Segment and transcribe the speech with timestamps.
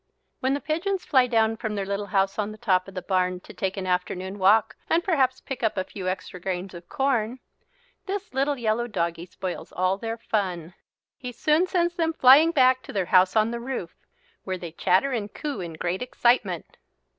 [0.39, 3.39] When the pigeons fly down from their little house on the top of the barn
[3.41, 7.37] to take an afternoon walk and perhaps pick up a few extra grains of corn,
[8.07, 10.73] this little yellow doggie spoils all their fun.
[11.19, 13.93] He soon sends them flying back to their house on the roof,
[14.43, 16.77] where they chatter and coo in great excitement.